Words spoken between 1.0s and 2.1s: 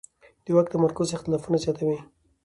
اختلافونه زیاتوي